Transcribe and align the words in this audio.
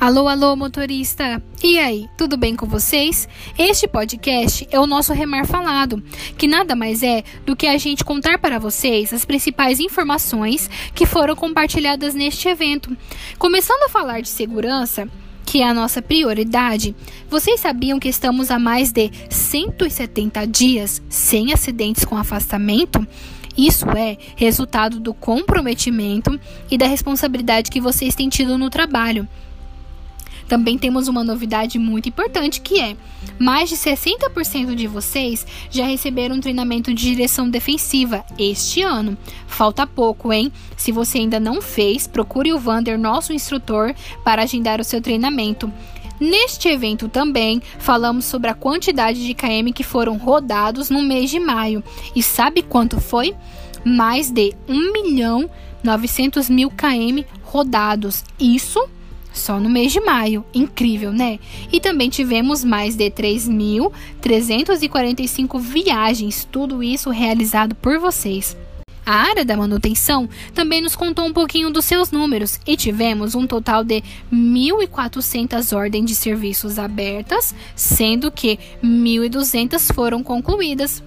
Alô, 0.00 0.28
alô, 0.28 0.54
motorista! 0.54 1.42
E 1.60 1.76
aí, 1.76 2.08
tudo 2.16 2.36
bem 2.36 2.54
com 2.54 2.66
vocês? 2.66 3.28
Este 3.58 3.88
podcast 3.88 4.64
é 4.70 4.78
o 4.78 4.86
nosso 4.86 5.12
Remar 5.12 5.44
Falado, 5.44 6.00
que 6.36 6.46
nada 6.46 6.76
mais 6.76 7.02
é 7.02 7.24
do 7.44 7.56
que 7.56 7.66
a 7.66 7.76
gente 7.78 8.04
contar 8.04 8.38
para 8.38 8.60
vocês 8.60 9.12
as 9.12 9.24
principais 9.24 9.80
informações 9.80 10.70
que 10.94 11.04
foram 11.04 11.34
compartilhadas 11.34 12.14
neste 12.14 12.46
evento. 12.46 12.96
Começando 13.40 13.82
a 13.82 13.88
falar 13.88 14.20
de 14.20 14.28
segurança, 14.28 15.08
que 15.44 15.62
é 15.62 15.68
a 15.68 15.74
nossa 15.74 16.00
prioridade, 16.00 16.94
vocês 17.28 17.58
sabiam 17.58 17.98
que 17.98 18.08
estamos 18.08 18.52
há 18.52 18.58
mais 18.58 18.92
de 18.92 19.10
170 19.28 20.46
dias 20.46 21.02
sem 21.08 21.52
acidentes 21.52 22.04
com 22.04 22.16
afastamento? 22.16 23.04
Isso 23.56 23.90
é 23.90 24.16
resultado 24.36 25.00
do 25.00 25.12
comprometimento 25.12 26.38
e 26.70 26.78
da 26.78 26.86
responsabilidade 26.86 27.68
que 27.68 27.80
vocês 27.80 28.14
têm 28.14 28.28
tido 28.28 28.56
no 28.56 28.70
trabalho. 28.70 29.26
Também 30.48 30.78
temos 30.78 31.08
uma 31.08 31.22
novidade 31.22 31.78
muito 31.78 32.08
importante 32.08 32.60
que 32.60 32.80
é: 32.80 32.96
mais 33.38 33.68
de 33.68 33.76
60% 33.76 34.74
de 34.74 34.86
vocês 34.86 35.46
já 35.70 35.86
receberam 35.86 36.36
um 36.36 36.40
treinamento 36.40 36.92
de 36.92 37.02
direção 37.02 37.48
defensiva 37.48 38.24
este 38.38 38.82
ano. 38.82 39.16
Falta 39.46 39.86
pouco, 39.86 40.32
hein? 40.32 40.50
Se 40.76 40.90
você 40.90 41.18
ainda 41.18 41.38
não 41.38 41.60
fez, 41.60 42.06
procure 42.06 42.52
o 42.52 42.58
Vander, 42.58 42.98
nosso 42.98 43.32
instrutor, 43.32 43.94
para 44.24 44.42
agendar 44.42 44.80
o 44.80 44.84
seu 44.84 45.00
treinamento. 45.00 45.70
Neste 46.18 46.68
evento 46.68 47.08
também 47.08 47.62
falamos 47.78 48.24
sobre 48.24 48.50
a 48.50 48.54
quantidade 48.54 49.24
de 49.24 49.34
KM 49.34 49.72
que 49.72 49.84
foram 49.84 50.16
rodados 50.16 50.90
no 50.90 51.02
mês 51.02 51.30
de 51.30 51.38
maio. 51.38 51.84
E 52.16 52.22
sabe 52.22 52.62
quanto 52.62 53.00
foi? 53.00 53.36
Mais 53.84 54.28
de 54.30 54.52
1 54.68 54.92
milhão 54.92 55.48
900 55.84 56.50
mil 56.50 56.70
KM 56.70 57.24
rodados. 57.44 58.24
Isso 58.40 58.88
só 59.32 59.60
no 59.60 59.68
mês 59.68 59.92
de 59.92 60.00
maio. 60.00 60.44
Incrível, 60.52 61.12
né? 61.12 61.38
E 61.72 61.78
também 61.80 62.08
tivemos 62.08 62.64
mais 62.64 62.96
de 62.96 63.10
3.345 63.10 65.60
viagens, 65.60 66.48
tudo 66.50 66.82
isso 66.82 67.10
realizado 67.10 67.74
por 67.74 67.98
vocês. 67.98 68.56
A 69.08 69.14
área 69.14 69.42
da 69.42 69.56
manutenção 69.56 70.28
também 70.52 70.82
nos 70.82 70.94
contou 70.94 71.24
um 71.24 71.32
pouquinho 71.32 71.70
dos 71.70 71.86
seus 71.86 72.10
números 72.10 72.60
e 72.66 72.76
tivemos 72.76 73.34
um 73.34 73.46
total 73.46 73.82
de 73.82 74.02
1.400 74.30 75.74
ordens 75.74 76.04
de 76.04 76.14
serviços 76.14 76.78
abertas, 76.78 77.54
sendo 77.74 78.30
que 78.30 78.58
1.200 78.84 79.94
foram 79.94 80.22
concluídas. 80.22 81.02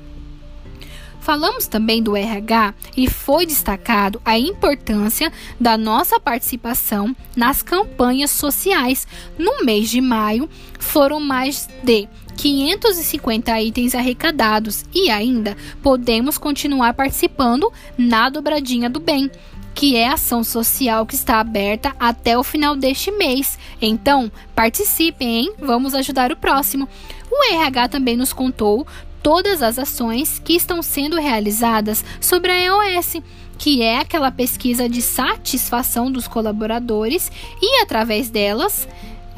Falamos 1.22 1.68
também 1.68 2.02
do 2.02 2.18
RH 2.18 2.74
e 2.98 3.08
foi 3.08 3.46
destacado 3.46 4.20
a 4.26 4.38
importância 4.38 5.32
da 5.60 5.78
nossa 5.78 6.20
participação 6.20 7.16
nas 7.36 7.62
campanhas 7.62 8.32
sociais. 8.32 9.08
No 9.38 9.64
mês 9.64 9.90
de 9.90 10.02
maio, 10.02 10.50
foram 10.80 11.20
mais 11.20 11.70
de 11.84 12.10
550 12.38 13.62
itens 13.62 13.94
arrecadados 13.94 14.84
e 14.92 15.12
ainda 15.12 15.56
podemos 15.84 16.40
continuar 16.40 16.96
participando 16.96 17.72
na 17.96 18.28
dobradinha 18.28 18.90
do 18.90 19.00
bem, 19.00 19.30
que 19.74 19.96
é 19.96 20.08
ação 20.08 20.44
social 20.44 21.06
que 21.06 21.16
está 21.16 21.40
aberta 21.40 21.96
até 22.00 22.38
o 22.38 22.44
final 22.44 22.76
deste 22.76 23.12
mês. 23.12 23.58
Então, 23.82 24.32
participem, 24.56 25.40
hein? 25.40 25.54
Vamos 25.60 25.94
ajudar 25.94 26.32
o 26.32 26.38
próximo. 26.38 26.88
O 27.32 27.54
RH 27.54 27.90
também 27.90 28.18
nos 28.18 28.34
contou 28.34 28.86
todas 29.24 29.62
as 29.62 29.78
ações 29.78 30.40
que 30.40 30.54
estão 30.54 30.82
sendo 30.82 31.18
realizadas 31.18 32.04
sobre 32.20 32.52
a 32.52 32.60
EOS, 32.60 33.18
que 33.58 33.82
é 33.82 33.98
aquela 34.00 34.32
pesquisa 34.32 34.90
de 34.90 35.02
satisfação 35.02 36.12
dos 36.12 36.28
colaboradores 36.28 37.32
e 37.62 37.82
através 37.82 38.30
delas 38.30 38.88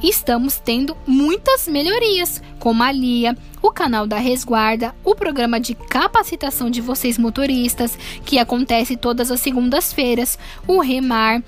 estamos 0.02 0.59
tendo 0.59 0.97
muitas 1.05 1.67
melhorias, 1.67 2.41
como 2.59 2.83
a 2.83 2.91
LIA, 2.91 3.38
o 3.62 3.72
canal 3.72 4.07
da 4.07 4.17
Resguarda, 4.17 4.94
o 5.03 5.16
programa 5.16 5.59
de 5.59 5.75
capacitação 5.75 6.69
de 6.69 6.81
vocês 6.81 7.17
motoristas, 7.17 7.97
que 8.25 8.40
acontece 8.40 8.97
todas 8.97 9.31
as 9.31 9.40
segundas-feiras, 9.40 10.38
o 10.67 10.79
Remar, 10.79 11.41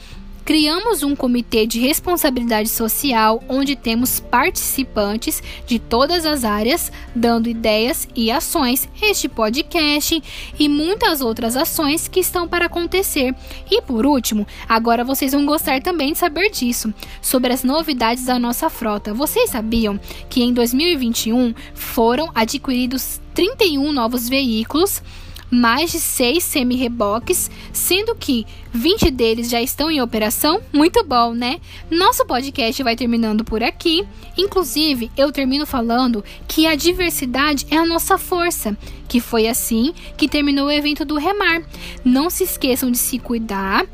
Criamos 0.45 1.01
um 1.01 1.15
comitê 1.15 1.65
de 1.65 1.79
responsabilidade 1.79 2.69
social 2.69 3.43
onde 3.49 3.75
temos 3.75 4.19
participantes 4.19 5.41
de 5.65 5.79
todas 5.79 6.23
as 6.23 6.43
áreas 6.43 6.91
dando 7.15 7.49
ideias 7.49 8.07
e 8.15 8.29
ações, 8.29 8.87
este 9.01 9.27
podcast 9.27 10.21
e 10.59 10.69
muitas 10.69 11.19
outras 11.19 11.57
ações 11.57 12.07
que 12.07 12.19
estão 12.19 12.47
para 12.47 12.67
acontecer. 12.67 13.33
E 13.71 13.81
por 13.81 14.05
último, 14.05 14.45
agora 14.69 15.03
vocês 15.03 15.31
vão 15.31 15.47
gostar 15.47 15.81
também 15.81 16.11
de 16.13 16.19
saber 16.19 16.51
disso, 16.51 16.93
sobre 17.23 17.51
as 17.51 17.63
novidades 17.63 18.25
da 18.25 18.37
nossa 18.37 18.69
frota. 18.69 19.15
Vocês 19.15 19.49
sabiam 19.49 19.99
que 20.29 20.43
em 20.43 20.53
2021 20.53 21.55
foram 21.73 22.29
adquiridos 22.35 23.19
31 23.33 23.91
novos 23.91 24.29
veículos? 24.29 25.01
mais 25.49 25.91
de 25.91 25.99
seis 25.99 26.43
semi-reboques, 26.43 27.49
sendo 27.71 28.15
que 28.15 28.45
20 28.73 29.09
deles 29.11 29.49
já 29.49 29.61
estão 29.61 29.89
em 29.89 30.01
operação. 30.01 30.61
Muito 30.73 31.03
bom, 31.03 31.33
né? 31.33 31.59
Nosso 31.89 32.25
podcast 32.25 32.81
vai 32.83 32.95
terminando 32.95 33.43
por 33.43 33.63
aqui. 33.63 34.05
Inclusive, 34.37 35.11
eu 35.15 35.31
termino 35.31 35.65
falando 35.65 36.23
que 36.47 36.67
a 36.67 36.75
diversidade 36.75 37.65
é 37.71 37.77
a 37.77 37.85
nossa 37.85 38.17
força, 38.17 38.77
que 39.07 39.19
foi 39.19 39.47
assim 39.47 39.93
que 40.17 40.27
terminou 40.27 40.67
o 40.67 40.71
evento 40.71 41.05
do 41.05 41.17
Remar. 41.17 41.63
Não 42.03 42.29
se 42.29 42.43
esqueçam 42.43 42.91
de 42.91 42.97
se 42.97 43.19
cuidar. 43.19 43.85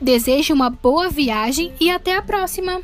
Desejo 0.00 0.52
uma 0.52 0.68
boa 0.68 1.08
viagem 1.08 1.72
e 1.80 1.90
até 1.90 2.16
a 2.16 2.22
próxima! 2.22 2.82